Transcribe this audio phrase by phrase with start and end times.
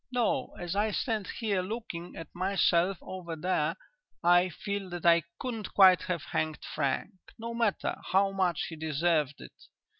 [0.11, 3.75] No, as I stand here looking at myself over there,
[4.23, 9.39] I feel that I couldn't quite have hanged Frank, no matter how much he deserved
[9.41, 9.65] it....